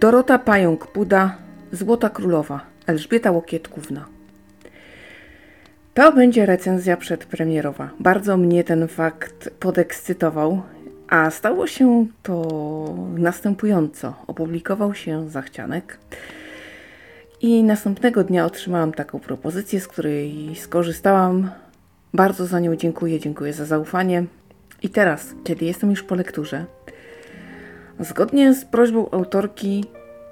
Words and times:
Dorota 0.00 0.38
Pająk-Puda, 0.38 1.36
Złota 1.72 2.10
Królowa, 2.10 2.60
Elżbieta 2.86 3.30
Łokietkówna. 3.30 4.06
To 5.94 6.12
będzie 6.12 6.46
recenzja 6.46 6.96
przedpremierowa. 6.96 7.90
Bardzo 8.00 8.36
mnie 8.36 8.64
ten 8.64 8.88
fakt 8.88 9.50
podekscytował, 9.60 10.62
a 11.08 11.30
stało 11.30 11.66
się 11.66 12.06
to 12.22 12.44
następująco. 13.18 14.14
Opublikował 14.26 14.94
się 14.94 15.28
Zachcianek 15.28 15.98
i 17.40 17.62
następnego 17.62 18.24
dnia 18.24 18.46
otrzymałam 18.46 18.92
taką 18.92 19.20
propozycję, 19.20 19.80
z 19.80 19.88
której 19.88 20.56
skorzystałam. 20.56 21.50
Bardzo 22.14 22.46
za 22.46 22.60
nią 22.60 22.76
dziękuję, 22.76 23.20
dziękuję 23.20 23.52
za 23.52 23.64
zaufanie. 23.64 24.24
I 24.82 24.88
teraz, 24.88 25.34
kiedy 25.44 25.64
jestem 25.64 25.90
już 25.90 26.02
po 26.02 26.14
lekturze, 26.14 26.64
zgodnie 28.00 28.54
z 28.54 28.64
prośbą 28.64 29.10
autorki 29.10 29.84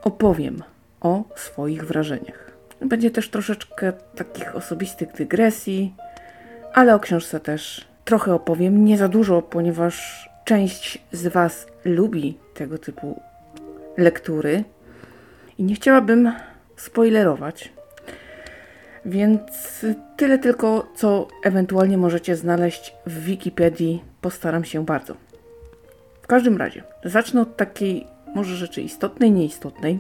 opowiem 0.02 0.62
o 1.01 1.24
swoich 1.37 1.87
wrażeniach. 1.87 2.51
Będzie 2.80 3.10
też 3.10 3.30
troszeczkę 3.30 3.92
takich 3.92 4.56
osobistych 4.56 5.12
dygresji, 5.12 5.95
ale 6.73 6.95
o 6.95 7.01
książce 7.01 7.41
też 7.41 7.88
trochę 8.04 8.34
opowiem. 8.34 8.84
Nie 8.84 8.98
za 8.98 9.09
dużo, 9.09 9.42
ponieważ 9.42 10.28
część 10.45 11.02
z 11.12 11.27
Was 11.27 11.66
lubi 11.84 12.38
tego 12.54 12.78
typu 12.78 13.20
lektury 13.96 14.65
i 15.59 15.65
nie 15.65 15.74
chciałabym 15.74 16.32
spoilerować. 16.77 17.73
Więc 19.04 19.40
tyle 20.16 20.38
tylko, 20.38 20.87
co 20.95 21.29
ewentualnie 21.45 21.98
możecie 21.98 22.37
znaleźć 22.37 22.95
w 23.07 23.24
Wikipedii, 23.24 24.04
postaram 24.20 24.65
się 24.65 24.85
bardzo. 24.85 25.29
Każdym 26.30 26.56
razie, 26.56 26.82
zacznę 27.04 27.40
od 27.40 27.56
takiej 27.56 28.06
może 28.34 28.56
rzeczy 28.56 28.82
istotnej, 28.82 29.30
nieistotnej. 29.30 29.98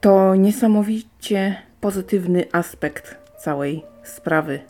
To 0.00 0.34
niesamowicie 0.34 1.56
pozytywny 1.80 2.44
aspekt 2.52 3.16
całej 3.38 3.84
sprawy. 4.02 4.60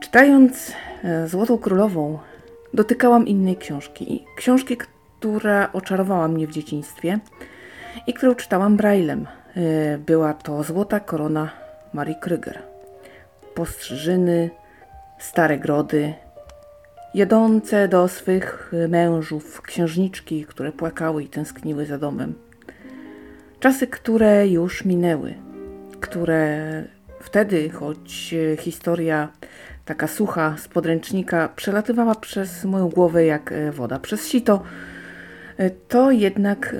Czytając 0.00 0.72
e, 1.04 1.28
Złotą 1.28 1.58
Królową, 1.58 2.18
dotykałam 2.74 3.26
innej 3.26 3.56
książki. 3.56 4.24
Książki, 4.36 4.76
która 4.76 5.72
oczarowała 5.72 6.28
mnie 6.28 6.46
w 6.46 6.52
dzieciństwie 6.52 7.18
i 8.06 8.14
którą 8.14 8.34
czytałam 8.34 8.76
braillem. 8.76 9.26
E, 9.56 9.98
była 9.98 10.34
to 10.34 10.62
Złota 10.62 11.00
Korona 11.00 11.50
Marii 11.92 12.16
Kryger. 12.20 12.62
Postrzyżyny, 13.54 14.50
stare 15.18 15.58
grody, 15.58 16.14
jedące 17.16 17.88
do 17.88 18.08
swych 18.08 18.72
mężów 18.88 19.62
księżniczki, 19.62 20.44
które 20.44 20.72
płakały 20.72 21.22
i 21.22 21.28
tęskniły 21.28 21.86
za 21.86 21.98
domem. 21.98 22.34
Czasy, 23.60 23.86
które 23.86 24.48
już 24.48 24.84
minęły, 24.84 25.34
które 26.00 26.84
wtedy, 27.20 27.70
choć 27.70 28.34
historia 28.58 29.28
taka 29.84 30.06
sucha 30.06 30.56
z 30.58 30.68
podręcznika 30.68 31.48
przelatywała 31.56 32.14
przez 32.14 32.64
moją 32.64 32.88
głowę 32.88 33.24
jak 33.24 33.54
woda 33.72 33.98
przez 33.98 34.28
sito, 34.28 34.62
to 35.88 36.10
jednak 36.10 36.76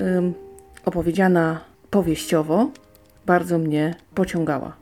opowiedziana 0.85 1.59
powieściowo 1.89 2.71
bardzo 3.25 3.57
mnie 3.57 3.95
pociągała. 4.15 4.75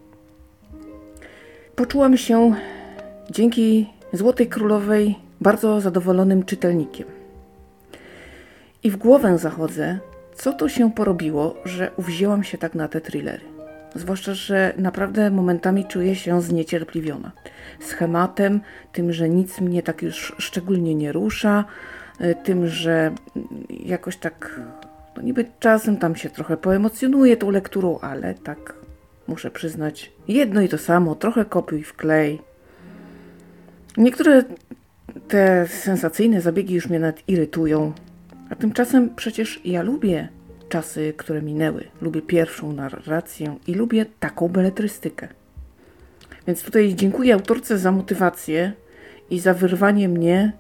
Poczułam 1.76 2.18
się 2.18 2.56
dzięki 3.30 3.90
Złotej 4.14 4.48
Królowej 4.48 5.25
bardzo 5.42 5.82
zadowolonym 5.82 6.44
czytelnikiem. 6.44 7.08
I 8.84 8.92
w 8.92 8.98
głowę 8.98 9.38
zachodzę, 9.38 10.00
co 10.36 10.54
to 10.54 10.70
się 10.70 10.92
porobiło, 10.92 11.56
że 11.66 11.92
uwzięłam 11.98 12.44
się 12.44 12.58
tak 12.58 12.76
na 12.76 12.88
te 12.88 13.02
thrillery. 13.02 13.56
Zwłaszcza, 13.96 14.34
że 14.34 14.74
naprawdę 14.78 15.32
momentami 15.32 15.86
czuję 15.86 16.16
się 16.16 16.42
zniecierpliwiona. 16.42 17.32
Schematem, 17.80 18.62
tym, 18.94 19.14
że 19.14 19.30
nic 19.30 19.62
mnie 19.62 19.84
tak 19.84 20.02
już 20.02 20.36
szczególnie 20.38 20.96
nie 20.96 21.12
rusza, 21.12 21.66
y, 22.22 22.36
tym, 22.44 22.68
że 22.68 23.12
jakoś 23.70 24.18
tak, 24.18 24.60
no 25.18 25.22
niby 25.22 25.46
czasem 25.60 25.98
tam 25.98 26.16
się 26.16 26.30
trochę 26.30 26.58
poemocjonuję 26.58 27.38
tą 27.38 27.52
lekturą, 27.52 28.00
ale 28.02 28.34
tak 28.34 28.74
muszę 29.28 29.52
przyznać, 29.52 30.12
jedno 30.28 30.62
i 30.62 30.70
to 30.70 30.78
samo, 30.78 31.16
trochę 31.16 31.46
kopiuj 31.46 31.84
w 31.84 31.94
klej. 31.94 32.42
Niektóre 33.98 34.44
te 35.28 35.68
sensacyjne 35.68 36.42
zabiegi 36.42 36.74
już 36.74 36.90
mnie 36.90 37.00
nawet 37.00 37.30
irytują. 37.30 37.94
A 38.50 38.56
tymczasem 38.56 39.16
przecież 39.16 39.62
ja 39.66 39.82
lubię 39.82 40.28
czasy, 40.70 41.14
które 41.18 41.42
minęły. 41.42 41.84
Lubię 42.02 42.22
pierwszą 42.22 42.74
narrację 42.74 43.56
i 43.68 43.74
lubię 43.74 44.06
taką 44.20 44.48
beletrystykę. 44.48 45.28
Więc 46.48 46.64
tutaj 46.64 46.96
dziękuję 46.96 47.34
autorce 47.34 47.78
za 47.78 47.92
motywację 47.92 48.74
i 49.30 49.40
za 49.40 49.54
wyrwanie 49.54 50.10
mnie 50.10 50.52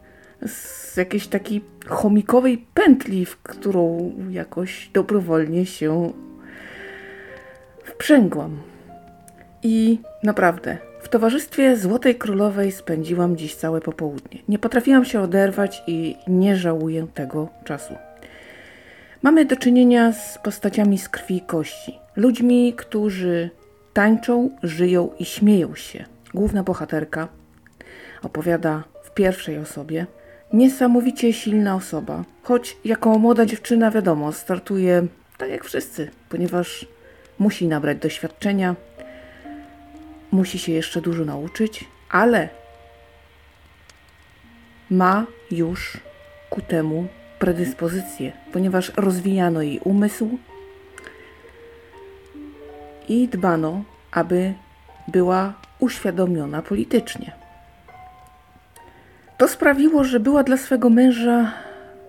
z 0.46 0.98
jakiejś 0.98 1.28
takiej 1.28 1.64
chomikowej 1.88 2.66
pętli, 2.74 3.26
w 3.26 3.38
którą 3.38 4.14
jakoś 4.30 4.90
dobrowolnie 4.94 5.66
się 5.66 6.14
wprzęgłam. 7.84 8.58
I 9.64 10.00
naprawdę, 10.24 10.78
w 11.06 11.10
towarzystwie 11.10 11.78
Złotej 11.78 12.16
Królowej 12.16 12.72
spędziłam 12.72 13.38
dziś 13.38 13.56
całe 13.56 13.82
popołudnie. 13.82 14.40
Nie 14.48 14.60
potrafiłam 14.60 15.06
się 15.06 15.22
oderwać 15.22 15.84
i 15.88 16.16
nie 16.28 16.56
żałuję 16.56 17.08
tego 17.14 17.50
czasu. 17.64 17.94
Mamy 19.22 19.46
do 19.46 19.56
czynienia 19.56 20.14
z 20.14 20.38
postaciami 20.38 20.98
z 20.98 21.10
krwi 21.10 21.36
i 21.38 21.42
kości. 21.42 22.00
Ludźmi, 22.16 22.74
którzy 22.78 23.50
tańczą, 23.94 24.50
żyją 24.64 25.10
i 25.20 25.26
śmieją 25.26 25.76
się. 25.76 26.06
Główna 26.34 26.64
bohaterka 26.64 27.28
opowiada 28.24 28.84
w 29.04 29.14
pierwszej 29.14 29.58
osobie. 29.58 30.06
Niesamowicie 30.54 31.34
silna 31.34 31.76
osoba, 31.76 32.24
choć 32.44 32.78
jako 32.86 33.20
młoda 33.20 33.46
dziewczyna, 33.46 33.92
wiadomo, 33.92 34.32
startuje 34.32 35.08
tak 35.38 35.50
jak 35.50 35.64
wszyscy, 35.64 36.10
ponieważ 36.30 36.88
musi 37.40 37.68
nabrać 37.68 37.98
doświadczenia, 37.98 38.76
musi 40.32 40.60
się 40.60 40.72
jeszcze 40.72 41.02
dużo 41.02 41.26
nauczyć, 41.26 41.86
ale 42.10 42.50
ma 44.90 45.26
już 45.52 45.98
ku 46.50 46.62
temu 46.62 47.08
predyspozycję, 47.40 48.32
ponieważ 48.54 48.92
rozwijano 48.98 49.62
jej 49.62 49.80
umysł 49.80 50.38
i 53.08 53.28
dbano, 53.28 53.84
aby 54.12 54.54
była 55.08 55.54
uświadomiona 55.80 56.62
politycznie. 56.62 57.32
To 59.38 59.48
sprawiło, 59.48 60.04
że 60.04 60.20
była 60.20 60.44
dla 60.44 60.58
swego 60.58 60.90
męża 60.90 61.52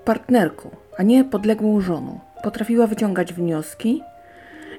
partnerką, 0.05 0.71
a 0.99 1.03
nie 1.03 1.25
podległą 1.25 1.81
żoną. 1.81 2.21
Potrafiła 2.43 2.87
wyciągać 2.87 3.33
wnioski 3.33 4.03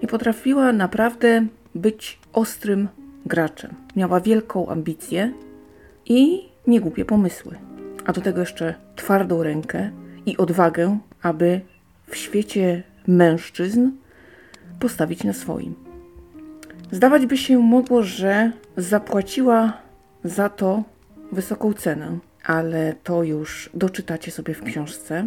i 0.02 0.08
potrafiła 0.08 0.74
naprawdę 0.74 1.46
być 1.76 2.20
ostrym 2.34 2.88
graczem. 3.28 3.76
Miała 3.96 4.20
wielką 4.22 4.70
ambicję 4.70 5.34
i 6.06 6.50
niegłupie 6.68 7.06
pomysły. 7.06 7.56
A 8.06 8.14
do 8.14 8.22
tego 8.22 8.40
jeszcze 8.40 8.76
twardą 8.96 9.44
rękę 9.44 9.92
i 10.26 10.38
odwagę, 10.38 10.98
aby 11.22 11.62
w 12.08 12.16
świecie 12.16 12.84
mężczyzn 13.08 13.92
postawić 14.80 15.24
na 15.24 15.34
swoim. 15.34 15.76
Zdawać 16.92 17.26
by 17.26 17.38
się 17.38 17.60
mogło, 17.60 18.04
że 18.04 18.52
zapłaciła 18.78 19.74
za 20.24 20.50
to 20.50 20.84
wysoką 21.32 21.74
cenę, 21.74 22.18
ale 22.44 22.94
to 23.04 23.24
już 23.24 23.70
doczytacie 23.74 24.32
sobie 24.32 24.54
w 24.54 24.64
książce 24.64 25.26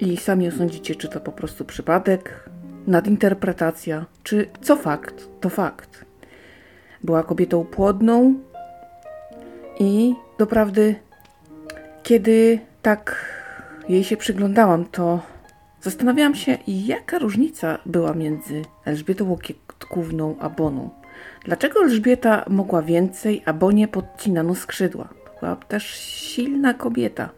i 0.00 0.16
sami 0.16 0.48
osądzicie, 0.48 0.94
czy 0.94 1.08
to 1.08 1.20
po 1.20 1.32
prostu 1.32 1.64
przypadek, 1.64 2.50
nadinterpretacja, 2.86 4.06
czy 4.22 4.46
co 4.60 4.76
fakt, 4.76 5.28
to 5.40 5.48
fakt. 5.48 6.09
Była 7.04 7.22
kobietą 7.22 7.64
płodną 7.64 8.34
i 9.80 10.14
doprawdy, 10.38 10.94
kiedy 12.02 12.58
tak 12.82 13.24
jej 13.88 14.04
się 14.04 14.16
przyglądałam, 14.16 14.84
to 14.84 15.20
zastanawiałam 15.82 16.34
się, 16.34 16.58
jaka 16.66 17.18
różnica 17.18 17.78
była 17.86 18.14
między 18.14 18.62
Elżbietą 18.84 19.28
Łokietkówną 19.28 20.36
a 20.40 20.50
Boną. 20.50 20.90
Dlaczego 21.44 21.80
Elżbieta 21.80 22.44
mogła 22.48 22.82
więcej, 22.82 23.42
a 23.46 23.52
Bonie 23.52 23.88
podcinano 23.88 24.54
skrzydła? 24.54 25.08
Była 25.40 25.56
też 25.56 25.84
silna 25.96 26.74
kobieta. 26.74 27.28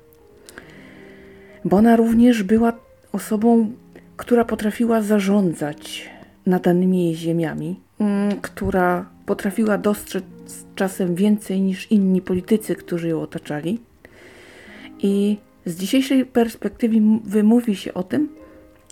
Bona 1.65 1.97
również 1.97 2.43
była 2.43 2.73
osobą, 3.13 3.73
która 4.17 4.45
potrafiła 4.45 5.03
zarządzać 5.03 6.11
nadanymi 6.47 7.05
jej 7.05 7.15
ziemiami, 7.15 7.81
mm, 8.01 8.41
która 8.41 9.07
potrafiła 9.27 9.79
dostrzec 9.79 10.25
czasem 10.75 11.15
więcej 11.15 11.61
niż 11.61 11.91
inni 11.91 12.23
politycy, 12.23 12.75
którzy 12.75 13.09
ją 13.09 13.21
otaczali. 13.21 13.81
I 14.99 15.37
z 15.67 15.77
dzisiejszej 15.77 16.27
perspektywy 16.27 17.43
mówi 17.43 17.77
się 17.77 17.95
o 17.95 18.03
tym, 18.03 18.29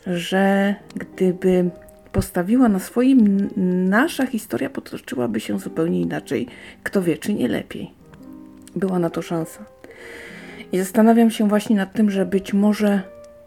że 0.06 0.74
gdyby 0.94 1.70
postawiła 2.12 2.68
na 2.68 2.78
swoim, 2.78 3.48
nasza 3.88 4.26
historia 4.26 4.70
potoczyłaby 4.70 5.40
się 5.40 5.58
zupełnie 5.58 6.00
inaczej. 6.00 6.46
Kto 6.82 7.02
wie, 7.02 7.18
czy 7.18 7.34
nie 7.34 7.48
lepiej. 7.48 7.90
Była 8.76 8.98
na 8.98 9.10
to 9.10 9.22
szansa. 9.22 9.64
I 10.72 10.78
zastanawiam 10.78 11.30
się 11.30 11.48
właśnie 11.48 11.76
nad 11.76 11.92
tym, 11.92 12.10
że 12.10 12.26
być 12.26 12.52
może, 12.52 13.02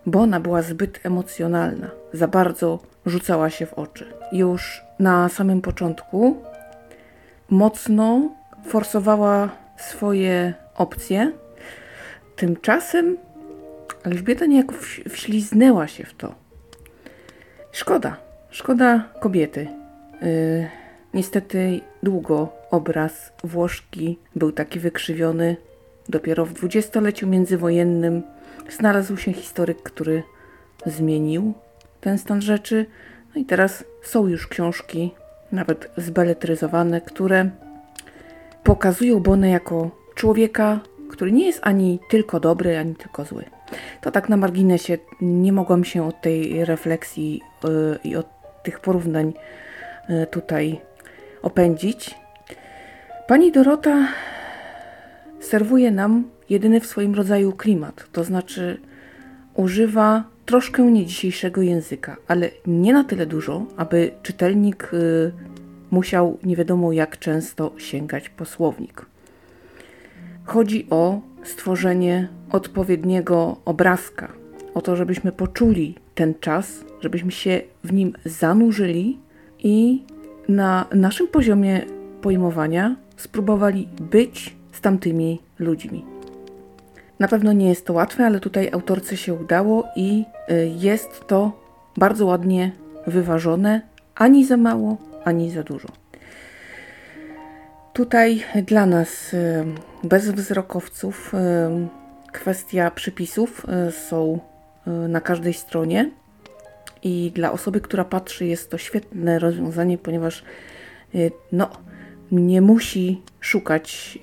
bo 0.06 0.19
ona 0.19 0.39
była 0.39 0.62
zbyt 0.62 1.00
emocjonalna, 1.03 1.91
za 2.13 2.27
bardzo 2.27 2.79
rzucała 3.06 3.50
się 3.50 3.65
w 3.65 3.74
oczy. 3.74 4.06
Już 4.31 4.81
na 5.00 5.29
samym 5.29 5.62
początku 5.62 6.38
mocno 7.53 8.29
forsowała 8.65 9.50
swoje 9.77 10.53
opcje. 10.75 11.31
Tymczasem 12.35 13.17
Elżbieta 14.03 14.45
niejako 14.45 14.75
wśliznęła 15.09 15.88
się 15.88 16.05
w 16.05 16.13
to. 16.13 16.35
Szkoda, 17.71 18.17
szkoda 18.50 19.09
kobiety. 19.19 19.67
Yy, 20.21 20.67
niestety 21.13 21.79
długo 22.03 22.50
obraz 22.71 23.33
Włoszki 23.44 24.19
był 24.35 24.51
taki 24.51 24.79
wykrzywiony. 24.79 25.57
Dopiero 26.09 26.45
w 26.45 26.53
dwudziestoleciu 26.53 27.27
międzywojennym 27.27 28.23
znalazł 28.69 29.17
się 29.17 29.33
historyk, 29.33 29.83
który 29.83 30.23
zmienił 30.85 31.53
ten 32.01 32.17
stan 32.17 32.41
rzeczy. 32.41 32.85
No 33.35 33.41
i 33.41 33.45
teraz 33.45 33.83
są 34.01 34.27
już 34.27 34.47
książki, 34.47 35.11
nawet 35.53 35.91
zbeletryzowane, 35.97 37.01
które 37.01 37.50
pokazują 38.63 39.19
Bonę 39.19 39.50
jako 39.50 39.91
człowieka, 40.15 40.79
który 41.09 41.31
nie 41.31 41.45
jest 41.45 41.59
ani 41.61 42.00
tylko 42.09 42.39
dobry, 42.39 42.77
ani 42.77 42.95
tylko 42.95 43.25
zły. 43.25 43.45
To 44.01 44.11
tak 44.11 44.29
na 44.29 44.38
marginesie 44.38 44.97
nie 45.21 45.53
mogłam 45.53 45.83
się 45.83 46.07
od 46.07 46.21
tej 46.21 46.65
refleksji 46.65 47.41
yy, 47.63 48.00
i 48.03 48.15
od 48.15 48.27
tych 48.63 48.79
porównań 48.79 49.33
yy, 50.09 50.27
tutaj 50.27 50.81
opędzić. 51.41 52.15
Pani 53.27 53.51
Dorota 53.51 54.07
serwuje 55.39 55.91
nam 55.91 56.29
jedyny 56.50 56.79
w 56.79 56.85
swoim 56.85 57.15
rodzaju 57.15 57.51
klimat, 57.51 58.03
to 58.11 58.23
znaczy 58.23 58.81
używa 59.53 60.23
troszkę 60.45 60.84
nie 60.84 61.06
dzisiejszego 61.06 61.62
języka, 61.62 62.18
ale 62.28 62.50
nie 62.68 62.94
na 62.94 63.04
tyle 63.04 63.25
dużo, 63.25 63.66
aby 63.78 64.12
czytelnik 64.24 64.90
yy, 64.92 65.31
musiał 65.92 66.38
nie 66.44 66.56
wiadomo 66.56 66.92
jak 66.92 67.19
często 67.19 67.72
sięgać 67.78 68.30
po 68.30 68.45
słownik. 68.45 69.06
Chodzi 70.45 70.88
o 70.90 71.22
stworzenie 71.44 72.28
odpowiedniego 72.51 73.57
obrazka, 73.66 74.34
o 74.74 74.81
to, 74.81 74.95
żebyśmy 74.95 75.31
poczuli 75.31 75.95
ten 76.16 76.34
czas, 76.40 76.86
żebyśmy 77.01 77.31
się 77.31 77.62
w 77.84 77.94
nim 77.94 78.13
zanurzyli 78.25 79.19
i 79.60 80.04
na 80.50 80.86
naszym 80.96 81.28
poziomie 81.28 81.81
pojmowania 82.22 82.96
spróbowali 83.18 83.88
być 84.12 84.56
z 84.72 84.81
tamtymi 84.81 85.39
ludźmi. 85.60 86.12
Na 87.19 87.27
pewno 87.27 87.54
nie 87.54 87.69
jest 87.69 87.86
to 87.86 87.94
łatwe, 87.94 88.25
ale 88.25 88.39
tutaj 88.39 88.69
autorce 88.71 89.18
się 89.18 89.33
udało 89.33 89.88
i 89.95 90.25
y, 90.51 90.71
jest 90.75 91.27
to 91.27 91.51
bardzo 91.98 92.25
ładnie 92.25 92.71
wyważone, 93.07 93.81
ani 94.15 94.45
za 94.45 94.57
mało, 94.57 94.98
ani 95.24 95.51
za 95.51 95.63
dużo. 95.63 95.88
Tutaj 97.94 98.44
dla 98.65 98.86
nas, 98.86 99.33
y, 99.33 99.65
bezwzrokowców, 100.04 101.33
y, 101.33 102.27
kwestia 102.31 102.92
przypisów 102.92 103.65
są 104.10 104.39
na 105.10 105.21
każdej 105.21 105.54
stronie. 105.54 106.12
I 107.04 107.31
dla 107.36 107.51
osoby, 107.51 107.81
która 107.81 108.06
patrzy, 108.06 108.45
jest 108.45 108.71
to 108.71 108.77
świetne 108.77 109.39
rozwiązanie, 109.39 109.98
ponieważ 109.98 110.44
no, 111.51 111.69
nie 112.31 112.62
musi 112.62 113.21
szukać 113.39 114.19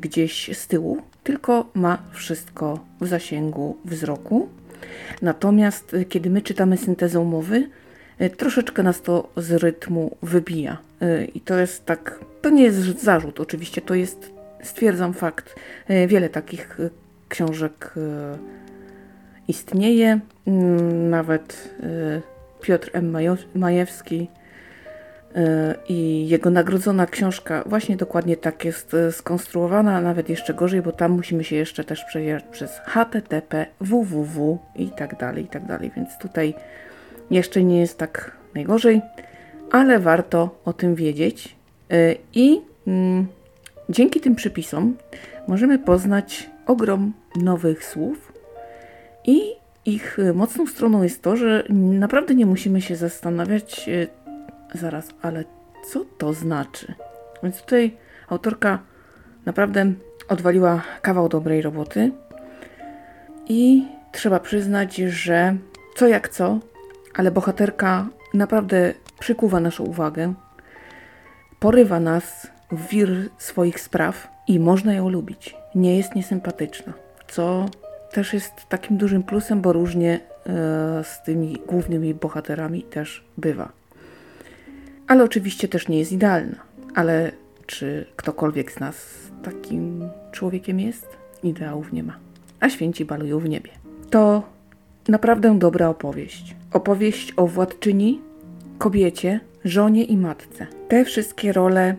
gdzieś 0.00 0.58
z 0.58 0.66
tyłu, 0.66 1.02
tylko 1.26 1.70
ma 1.74 1.98
wszystko 2.12 2.84
w 3.00 3.06
zasięgu 3.06 3.76
wzroku. 3.84 4.48
Natomiast 5.22 5.94
y, 5.94 6.04
kiedy 6.04 6.30
my 6.30 6.42
czytamy 6.42 6.76
syntezę 6.76 7.24
mowy, 7.24 7.68
y, 8.20 8.30
troszeczkę 8.30 8.82
nas 8.82 9.02
to 9.02 9.28
z 9.36 9.50
rytmu 9.50 10.16
wybija. 10.22 10.78
Y, 11.02 11.24
I 11.34 11.40
to 11.40 11.58
jest 11.58 11.84
tak, 11.86 12.20
to 12.42 12.50
nie 12.50 12.62
jest 12.62 13.02
zarzut, 13.02 13.40
oczywiście, 13.40 13.80
to 13.80 13.94
jest, 13.94 14.32
stwierdzam 14.62 15.14
fakt, 15.14 15.54
wiele 16.06 16.28
takich 16.28 16.78
książek 17.28 17.94
istnieje. 19.48 20.20
Mm, 20.46 21.10
nawet 21.10 21.74
Piotr 22.60 22.90
M. 22.92 23.16
Majewski 23.54 24.28
E, 24.32 24.45
i 25.88 26.28
jego 26.28 26.50
nagrodzona 26.50 27.06
książka 27.06 27.64
właśnie 27.66 27.96
dokładnie 27.96 28.36
tak 28.36 28.64
jest 28.64 28.94
e, 28.94 29.12
skonstruowana, 29.12 29.96
a 29.96 30.00
nawet 30.00 30.28
jeszcze 30.28 30.54
gorzej, 30.54 30.82
bo 30.82 30.92
tam 30.92 31.12
musimy 31.12 31.44
się 31.44 31.56
jeszcze 31.56 31.84
też 31.84 32.04
przejechać 32.04 32.44
przez 32.50 32.80
http, 32.86 33.66
www 33.80 34.58
i 34.76 34.88
tak 34.88 35.18
dalej, 35.18 35.44
i 35.44 35.48
tak 35.48 35.66
dalej, 35.66 35.90
więc 35.96 36.18
tutaj 36.18 36.54
jeszcze 37.30 37.64
nie 37.64 37.80
jest 37.80 37.98
tak 37.98 38.36
najgorzej, 38.54 39.00
ale 39.70 39.98
warto 39.98 40.60
o 40.64 40.72
tym 40.72 40.94
wiedzieć. 40.94 41.56
E, 41.90 42.14
i 42.34 42.60
mm, 42.86 43.26
dzięki 43.88 44.20
tym 44.20 44.34
przypisom 44.34 44.96
możemy 45.48 45.78
poznać 45.78 46.50
ogrom 46.66 47.12
nowych 47.36 47.84
słów 47.84 48.32
i 49.24 49.40
ich 49.84 50.18
mocną 50.34 50.66
stroną 50.66 51.02
jest 51.02 51.22
to, 51.22 51.36
że 51.36 51.64
naprawdę 51.70 52.34
nie 52.34 52.46
musimy 52.46 52.80
się 52.80 52.96
zastanawiać, 52.96 53.90
zaraz, 54.74 55.08
ale 55.22 55.44
co 55.86 56.04
to 56.18 56.32
znaczy? 56.32 56.94
Więc 57.42 57.60
tutaj 57.60 57.96
autorka 58.28 58.78
naprawdę 59.46 59.92
odwaliła 60.28 60.82
kawał 61.02 61.28
dobrej 61.28 61.62
roboty 61.62 62.12
i 63.48 63.84
trzeba 64.12 64.40
przyznać, 64.40 64.96
że 64.96 65.56
co 65.96 66.08
jak 66.08 66.28
co, 66.28 66.58
ale 67.14 67.30
bohaterka 67.30 68.06
naprawdę 68.34 68.94
przykuwa 69.18 69.60
naszą 69.60 69.84
uwagę, 69.84 70.34
porywa 71.60 72.00
nas 72.00 72.46
w 72.72 72.88
wir 72.88 73.08
swoich 73.38 73.80
spraw 73.80 74.28
i 74.48 74.60
można 74.60 74.94
ją 74.94 75.08
lubić. 75.08 75.56
Nie 75.74 75.96
jest 75.96 76.14
niesympatyczna, 76.14 76.92
co 77.28 77.66
też 78.12 78.34
jest 78.34 78.52
takim 78.68 78.96
dużym 78.96 79.22
plusem, 79.22 79.60
bo 79.60 79.72
różnie 79.72 80.20
e, 80.46 81.04
z 81.04 81.22
tymi 81.22 81.56
głównymi 81.66 82.14
bohaterami 82.14 82.82
też 82.82 83.24
bywa 83.38 83.72
ale 85.06 85.24
oczywiście 85.24 85.68
też 85.68 85.88
nie 85.88 85.98
jest 85.98 86.12
idealna. 86.12 86.56
Ale 86.94 87.32
czy 87.66 88.06
ktokolwiek 88.16 88.72
z 88.72 88.80
nas 88.80 88.96
takim 89.42 90.08
człowiekiem 90.32 90.80
jest? 90.80 91.06
Ideałów 91.42 91.92
nie 91.92 92.02
ma. 92.02 92.16
A 92.60 92.68
święci 92.68 93.04
balują 93.04 93.38
w 93.38 93.48
niebie. 93.48 93.70
To 94.10 94.42
naprawdę 95.08 95.58
dobra 95.58 95.88
opowieść. 95.88 96.56
Opowieść 96.72 97.32
o 97.36 97.46
władczyni, 97.46 98.20
kobiecie, 98.78 99.40
żonie 99.64 100.04
i 100.04 100.16
matce. 100.16 100.66
Te 100.88 101.04
wszystkie 101.04 101.52
role 101.52 101.96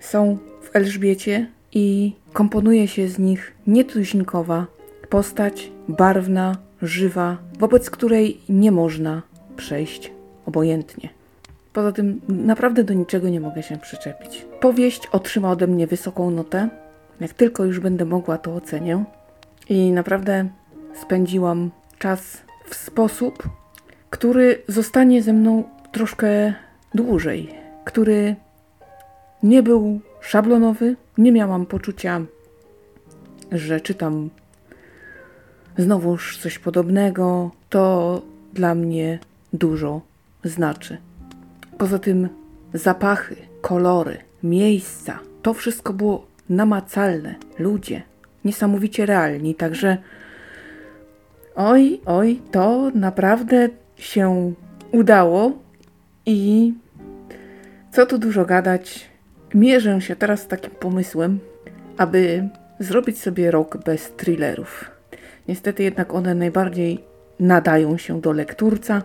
są 0.00 0.38
w 0.62 0.76
Elżbiecie 0.76 1.46
i 1.72 2.12
komponuje 2.32 2.88
się 2.88 3.08
z 3.08 3.18
nich 3.18 3.54
nietuzinkowa 3.66 4.66
postać, 5.08 5.72
barwna, 5.88 6.56
żywa, 6.82 7.36
wobec 7.58 7.90
której 7.90 8.40
nie 8.48 8.72
można 8.72 9.22
przejść 9.56 10.12
obojętnie. 10.46 11.17
Poza 11.78 11.92
tym 11.92 12.20
naprawdę 12.28 12.84
do 12.84 12.94
niczego 12.94 13.28
nie 13.28 13.40
mogę 13.40 13.62
się 13.62 13.78
przyczepić. 13.78 14.46
Powieść 14.60 15.06
otrzyma 15.06 15.50
ode 15.50 15.66
mnie 15.66 15.86
wysoką 15.86 16.30
notę. 16.30 16.68
Jak 17.20 17.32
tylko 17.32 17.64
już 17.64 17.80
będę 17.80 18.04
mogła, 18.04 18.38
to 18.38 18.54
ocenię. 18.54 19.04
I 19.68 19.90
naprawdę 19.92 20.48
spędziłam 21.02 21.70
czas 21.98 22.42
w 22.64 22.74
sposób, 22.74 23.48
który 24.10 24.62
zostanie 24.68 25.22
ze 25.22 25.32
mną 25.32 25.64
troszkę 25.92 26.54
dłużej, 26.94 27.54
który 27.84 28.36
nie 29.42 29.62
był 29.62 30.00
szablonowy, 30.20 30.96
nie 31.18 31.32
miałam 31.32 31.66
poczucia, 31.66 32.20
że 33.52 33.80
czytam 33.80 34.30
znowuż 35.76 36.38
coś 36.38 36.58
podobnego. 36.58 37.50
To 37.70 38.22
dla 38.52 38.74
mnie 38.74 39.18
dużo 39.52 40.00
znaczy. 40.44 41.07
Poza 41.78 41.98
tym 41.98 42.28
zapachy, 42.74 43.36
kolory, 43.60 44.16
miejsca, 44.42 45.18
to 45.42 45.54
wszystko 45.54 45.92
było 45.92 46.26
namacalne. 46.48 47.34
Ludzie, 47.58 48.02
niesamowicie 48.44 49.06
realni, 49.06 49.54
także 49.54 49.96
oj, 51.54 52.00
oj, 52.06 52.40
to 52.50 52.90
naprawdę 52.94 53.68
się 53.96 54.52
udało 54.92 55.52
i 56.26 56.74
co 57.92 58.06
tu 58.06 58.18
dużo 58.18 58.44
gadać, 58.44 59.10
mierzę 59.54 60.00
się 60.00 60.16
teraz 60.16 60.40
z 60.40 60.46
takim 60.46 60.70
pomysłem, 60.70 61.38
aby 61.96 62.48
zrobić 62.80 63.20
sobie 63.20 63.50
rok 63.50 63.84
bez 63.84 64.12
thrillerów. 64.16 64.90
Niestety 65.48 65.82
jednak 65.82 66.14
one 66.14 66.34
najbardziej 66.34 67.04
nadają 67.40 67.96
się 67.98 68.20
do 68.20 68.32
lekturca, 68.32 69.02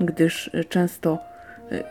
gdyż 0.00 0.50
często 0.68 1.18
y, 1.72 1.84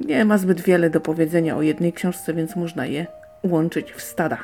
nie 0.00 0.24
ma 0.24 0.38
zbyt 0.38 0.60
wiele 0.60 0.90
do 0.90 1.00
powiedzenia 1.00 1.56
o 1.56 1.62
jednej 1.62 1.92
książce, 1.92 2.34
więc 2.34 2.56
można 2.56 2.86
je 2.86 3.06
łączyć 3.42 3.92
w 3.92 4.02
stada. 4.02 4.38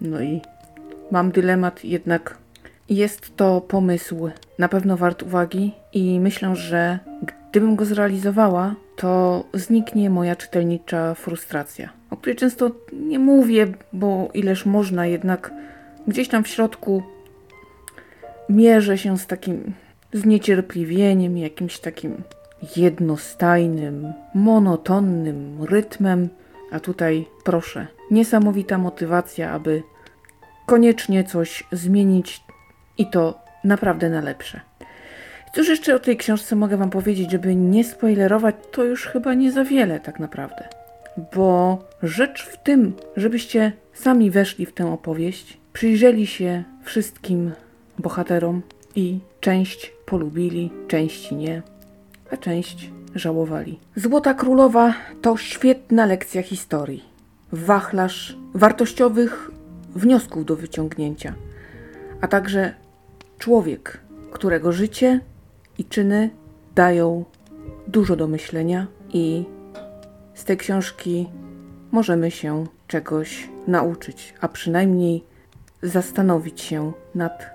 No 0.00 0.20
i 0.20 0.40
mam 1.10 1.30
dylemat, 1.30 1.84
jednak 1.84 2.36
jest 2.88 3.36
to 3.36 3.60
pomysł 3.60 4.30
na 4.58 4.68
pewno 4.68 4.96
wart 4.96 5.22
uwagi 5.22 5.74
i 5.92 6.20
myślę, 6.20 6.56
że 6.56 6.98
gdybym 7.22 7.76
go 7.76 7.84
zrealizowała, 7.84 8.74
to 8.96 9.44
zniknie 9.54 10.10
moja 10.10 10.36
czytelnicza 10.36 11.14
frustracja, 11.14 11.88
o 12.10 12.16
której 12.16 12.36
często 12.36 12.70
nie 12.92 13.18
mówię, 13.18 13.66
bo 13.92 14.28
ileż 14.34 14.66
można, 14.66 15.06
jednak 15.06 15.52
gdzieś 16.08 16.28
tam 16.28 16.44
w 16.44 16.48
środku 16.48 17.02
mierzę 18.48 18.98
się 18.98 19.18
z 19.18 19.26
takim 19.26 19.72
zniecierpliwieniem, 20.12 21.38
jakimś 21.38 21.78
takim 21.78 22.22
jednostajnym, 22.76 24.12
monotonnym 24.34 25.64
rytmem, 25.64 26.28
a 26.70 26.80
tutaj 26.80 27.26
proszę, 27.44 27.86
niesamowita 28.10 28.78
motywacja, 28.78 29.50
aby 29.50 29.82
koniecznie 30.66 31.24
coś 31.24 31.64
zmienić 31.72 32.40
i 32.98 33.06
to 33.06 33.38
naprawdę 33.64 34.10
na 34.10 34.20
lepsze. 34.20 34.60
Cóż 35.54 35.68
jeszcze 35.68 35.94
o 35.94 35.98
tej 35.98 36.16
książce 36.16 36.56
mogę 36.56 36.76
Wam 36.76 36.90
powiedzieć, 36.90 37.30
żeby 37.30 37.54
nie 37.54 37.84
spoilerować, 37.84 38.54
to 38.70 38.84
już 38.84 39.06
chyba 39.06 39.34
nie 39.34 39.52
za 39.52 39.64
wiele 39.64 40.00
tak 40.00 40.20
naprawdę. 40.20 40.68
Bo 41.34 41.78
rzecz 42.02 42.46
w 42.46 42.62
tym, 42.62 42.92
żebyście 43.16 43.72
sami 43.92 44.30
weszli 44.30 44.66
w 44.66 44.72
tę 44.72 44.92
opowieść, 44.92 45.58
przyjrzeli 45.72 46.26
się 46.26 46.64
wszystkim 46.82 47.52
bohaterom 47.98 48.62
i 48.96 49.18
część 49.40 49.92
polubili, 50.06 50.70
części 50.88 51.34
nie, 51.34 51.62
a 52.30 52.36
część 52.36 52.90
żałowali. 53.14 53.80
Złota 53.96 54.34
Królowa 54.34 54.94
to 55.22 55.36
świetna 55.36 56.06
lekcja 56.06 56.42
historii. 56.42 57.04
Wachlarz 57.52 58.36
wartościowych 58.54 59.50
wniosków 59.94 60.44
do 60.44 60.56
wyciągnięcia, 60.56 61.34
a 62.20 62.28
także 62.28 62.74
człowiek, 63.38 64.00
którego 64.30 64.72
życie 64.72 65.20
i 65.78 65.84
czyny 65.84 66.30
dają 66.74 67.24
dużo 67.86 68.16
do 68.16 68.26
myślenia 68.26 68.86
i 69.12 69.44
z 70.34 70.44
tej 70.44 70.56
książki 70.56 71.28
możemy 71.92 72.30
się 72.30 72.66
czegoś 72.86 73.48
nauczyć, 73.66 74.34
a 74.40 74.48
przynajmniej 74.48 75.24
zastanowić 75.82 76.60
się 76.60 76.92
nad 77.14 77.46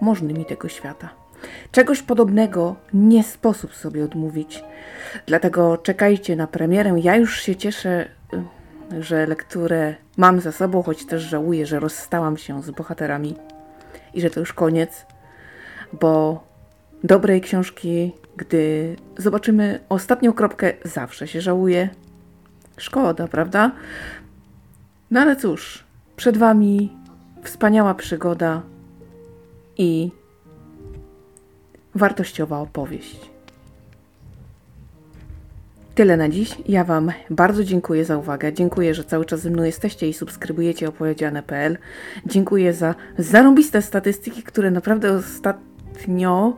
możnymi 0.00 0.44
tego 0.44 0.68
świata. 0.68 1.25
Czegoś 1.72 2.02
podobnego 2.02 2.76
nie 2.94 3.24
sposób 3.24 3.74
sobie 3.74 4.04
odmówić. 4.04 4.64
Dlatego 5.26 5.78
czekajcie 5.78 6.36
na 6.36 6.46
premierę. 6.46 6.96
Ja 7.02 7.16
już 7.16 7.40
się 7.40 7.56
cieszę, 7.56 8.08
y, 8.92 9.02
że 9.02 9.26
lekturę 9.26 9.94
mam 10.16 10.40
za 10.40 10.52
sobą, 10.52 10.82
choć 10.82 11.06
też 11.06 11.22
żałuję, 11.22 11.66
że 11.66 11.80
rozstałam 11.80 12.36
się 12.36 12.62
z 12.62 12.70
bohaterami 12.70 13.36
i 14.14 14.20
że 14.20 14.30
to 14.30 14.40
już 14.40 14.52
koniec, 14.52 15.06
bo 15.92 16.44
dobrej 17.04 17.40
książki, 17.40 18.12
gdy 18.36 18.96
zobaczymy 19.18 19.80
ostatnią 19.88 20.32
kropkę, 20.32 20.72
zawsze 20.84 21.28
się 21.28 21.40
żałuje. 21.40 21.88
Szkoda, 22.76 23.28
prawda? 23.28 23.72
No 25.10 25.20
ale 25.20 25.36
cóż, 25.36 25.84
przed 26.16 26.36
Wami 26.36 26.92
wspaniała 27.42 27.94
przygoda 27.94 28.62
i 29.76 30.10
wartościowa 31.96 32.60
opowieść. 32.60 33.30
Tyle 35.94 36.16
na 36.16 36.28
dziś. 36.28 36.56
Ja 36.68 36.84
Wam 36.84 37.12
bardzo 37.30 37.64
dziękuję 37.64 38.04
za 38.04 38.18
uwagę. 38.18 38.52
Dziękuję, 38.52 38.94
że 38.94 39.04
cały 39.04 39.24
czas 39.24 39.40
ze 39.40 39.50
mną 39.50 39.62
jesteście 39.62 40.08
i 40.08 40.12
subskrybujecie 40.12 40.88
opowiedziane.pl. 40.88 41.78
Dziękuję 42.26 42.72
za 42.72 42.94
zarąbiste 43.18 43.82
statystyki, 43.82 44.42
które 44.42 44.70
naprawdę 44.70 45.12
ostatnio 45.12 46.56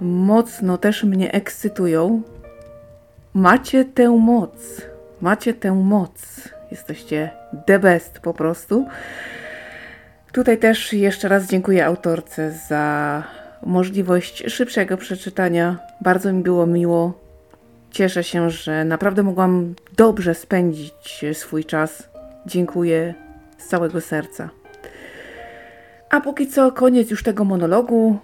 mocno 0.00 0.78
też 0.78 1.04
mnie 1.04 1.32
ekscytują. 1.32 2.22
Macie 3.34 3.84
tę 3.84 4.08
moc. 4.08 4.82
Macie 5.20 5.54
tę 5.54 5.74
moc. 5.74 6.48
Jesteście 6.70 7.30
the 7.66 7.78
best 7.78 8.18
po 8.18 8.34
prostu. 8.34 8.86
Tutaj 10.32 10.58
też 10.58 10.92
jeszcze 10.92 11.28
raz 11.28 11.46
dziękuję 11.46 11.86
autorce 11.86 12.52
za 12.68 13.24
możliwość 13.66 14.44
szybszego 14.46 14.96
przeczytania. 14.96 15.78
Bardzo 16.00 16.32
mi 16.32 16.42
było 16.42 16.66
miło. 16.66 17.12
Cieszę 17.90 18.24
się, 18.24 18.50
że 18.50 18.84
naprawdę 18.84 19.22
mogłam 19.22 19.74
dobrze 19.96 20.34
spędzić 20.34 21.24
swój 21.32 21.64
czas. 21.64 22.08
Dziękuję 22.46 23.14
z 23.58 23.66
całego 23.66 24.00
serca. 24.00 24.50
A 26.10 26.20
póki 26.20 26.46
co 26.46 26.72
koniec 26.72 27.10
już 27.10 27.22
tego 27.22 27.44
monologu. 27.44 28.18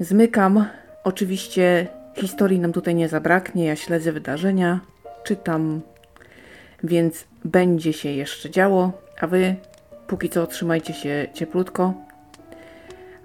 Zmykam. 0.00 0.66
Oczywiście 1.04 1.86
historii 2.16 2.58
nam 2.58 2.72
tutaj 2.72 2.94
nie 2.94 3.08
zabraknie. 3.08 3.64
Ja 3.64 3.76
śledzę 3.76 4.12
wydarzenia, 4.12 4.80
czytam, 5.24 5.80
więc 6.84 7.24
będzie 7.44 7.92
się 7.92 8.08
jeszcze 8.08 8.50
działo. 8.50 8.92
A 9.20 9.26
wy 9.26 9.54
póki 10.06 10.28
co 10.28 10.46
trzymajcie 10.46 10.94
się 10.94 11.28
cieplutko. 11.34 11.94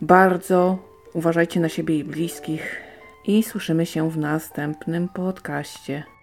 Bardzo 0.01 0.86
uważajcie 1.17 1.59
na 1.59 1.69
siebie 1.69 1.97
i 1.97 2.03
bliskich 2.03 2.81
i 3.25 3.43
słyszymy 3.43 3.85
się 3.85 4.09
w 4.11 4.17
następnym 4.17 5.09
podcaście. 5.09 6.16